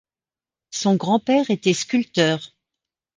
Son 0.71 0.95
grand-père 0.95 1.51
était 1.51 1.75
sculpteur. 1.75 2.55